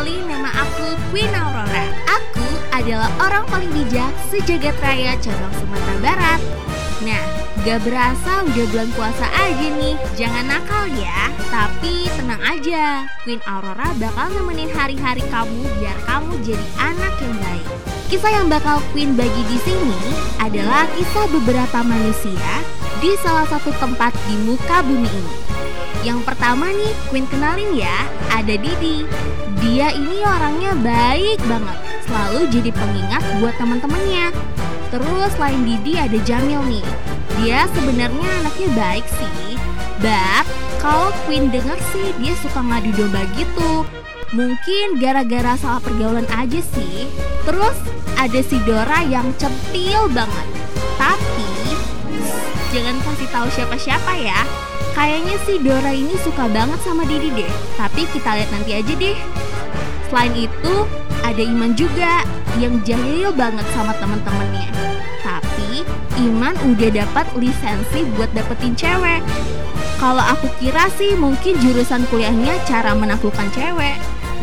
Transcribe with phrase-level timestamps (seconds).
[0.00, 1.84] kenali nama aku Queen Aurora.
[2.08, 6.40] Aku adalah orang paling bijak sejagat raya cabang Sumatera Barat.
[7.04, 7.20] Nah,
[7.68, 10.00] gak berasa udah bulan puasa aja nih.
[10.16, 13.04] Jangan nakal ya, tapi tenang aja.
[13.28, 17.66] Queen Aurora bakal nemenin hari-hari kamu biar kamu jadi anak yang baik.
[18.08, 20.00] Kisah yang bakal Queen bagi di sini
[20.40, 22.64] adalah kisah beberapa manusia
[23.04, 25.49] di salah satu tempat di muka bumi ini.
[26.00, 29.04] Yang pertama nih, Queen kenalin ya, ada Didi.
[29.60, 31.78] Dia ini orangnya baik banget,
[32.08, 34.32] selalu jadi pengingat buat teman-temannya.
[34.88, 36.86] Terus selain Didi ada Jamil nih.
[37.38, 39.60] Dia sebenarnya anaknya baik sih.
[40.00, 40.48] But
[40.80, 43.84] kalau Queen denger sih dia suka ngadu domba gitu.
[44.32, 47.04] Mungkin gara-gara salah pergaulan aja sih.
[47.44, 47.76] Terus
[48.16, 50.59] ada si Dora yang centil banget.
[52.70, 54.40] Jangan kasih tahu siapa-siapa ya.
[54.94, 57.52] Kayaknya si Dora ini suka banget sama Didi deh.
[57.74, 59.18] Tapi kita lihat nanti aja deh.
[60.06, 60.74] Selain itu,
[61.26, 62.22] ada Iman juga
[62.62, 64.70] yang jahil banget sama temen-temennya.
[65.22, 65.82] Tapi
[66.22, 69.22] Iman udah dapat lisensi buat dapetin cewek.
[69.98, 73.98] Kalau aku kira sih mungkin jurusan kuliahnya cara menaklukkan cewek.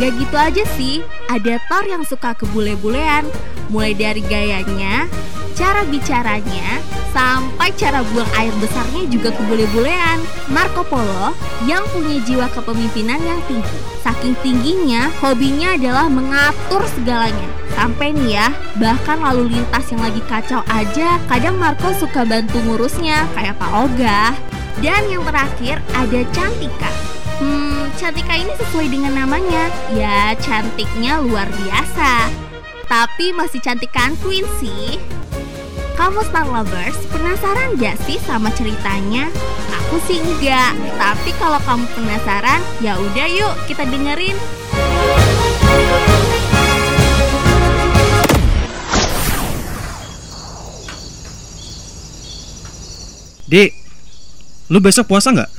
[0.00, 3.28] Gak gitu aja sih, ada Thor yang suka kebule-bulean.
[3.68, 5.04] Mulai dari gayanya,
[5.52, 6.80] cara bicaranya,
[7.12, 10.18] sampai cara buang air besarnya juga kebule-bulean.
[10.50, 11.36] Marco Polo
[11.68, 13.78] yang punya jiwa kepemimpinan yang tinggi.
[14.02, 17.48] Saking tingginya, hobinya adalah mengatur segalanya.
[17.78, 23.24] Sampai nih ya, bahkan lalu lintas yang lagi kacau aja, kadang Marco suka bantu ngurusnya,
[23.38, 24.34] kayak Pak Oga.
[24.82, 26.90] Dan yang terakhir ada Cantika.
[27.38, 32.28] Hmm, Cantika ini sesuai dengan namanya, ya cantiknya luar biasa.
[32.90, 35.21] Tapi masih cantikan Queen sih.
[36.02, 39.30] Kamu Star Lovers penasaran gak sih sama ceritanya?
[39.70, 44.34] Aku sih enggak, tapi kalau kamu penasaran, ya udah yuk kita dengerin.
[53.46, 53.70] Dik,
[54.74, 55.50] lu besok puasa nggak?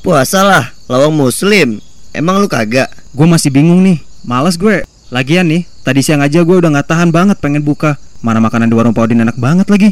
[0.00, 1.76] Puasa lah, lawang muslim.
[2.16, 2.88] Emang lu kagak?
[3.12, 4.80] Gue masih bingung nih, males gue.
[5.12, 8.00] Lagian nih, tadi siang aja gue udah nggak tahan banget pengen buka.
[8.20, 9.90] Mana makanan di warung Pak Odin enak banget lagi.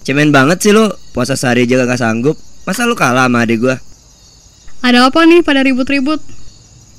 [0.00, 2.40] Cemen banget sih lu, puasa sehari aja gak sanggup.
[2.64, 3.76] Masa lu kalah sama adik gua?
[4.80, 6.24] Ada apa nih pada ribut-ribut?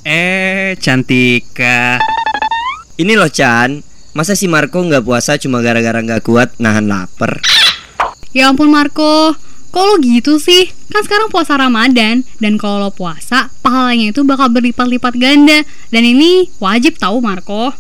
[0.06, 1.98] Eh, Cantika.
[2.94, 3.82] Ini loh Chan,
[4.14, 7.42] masa si Marco nggak puasa cuma gara-gara nggak kuat nahan lapar?
[8.30, 9.34] Ya ampun Marco,
[9.74, 10.70] kok lo gitu sih?
[10.94, 16.50] Kan sekarang puasa Ramadan dan kalau lo puasa, pahalanya itu bakal berlipat-lipat ganda dan ini
[16.62, 17.74] wajib tahu Marco.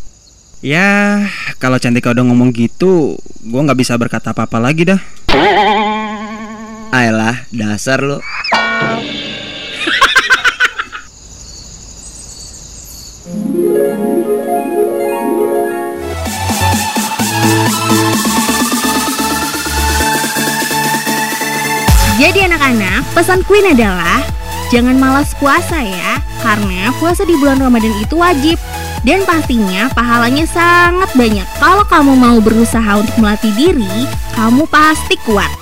[0.61, 1.25] Ya,
[1.57, 5.01] kalau Cantika udah ngomong gitu, gue nggak bisa berkata apa-apa lagi dah.
[6.93, 8.21] Ayolah, dasar lu.
[22.21, 24.21] Jadi anak-anak, pesan Queen adalah
[24.69, 28.61] jangan malas puasa ya, karena puasa di bulan Ramadan itu wajib.
[29.01, 31.47] Dan pastinya pahalanya sangat banyak.
[31.57, 34.05] Kalau kamu mau berusaha untuk melatih diri,
[34.37, 35.60] kamu pasti kuat.